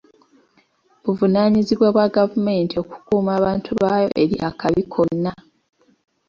Buvunaanyizibwa 1.03 1.87
bwa 1.95 2.07
gavumenti 2.15 2.75
okukuuma 2.83 3.31
abantu 3.39 3.69
baayo 3.79 4.09
eri 4.23 4.35
akabi 4.49 4.83
konna. 4.93 5.31